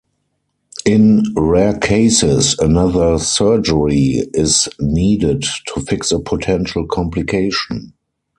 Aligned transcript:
In 0.83 1.25
rare 1.35 1.77
cases, 1.77 2.57
another 2.57 3.19
surgery 3.19 4.23
is 4.33 4.67
needed 4.79 5.43
to 5.67 5.81
fix 5.81 6.11
a 6.11 6.17
potential 6.17 6.87
complication. 6.87 7.93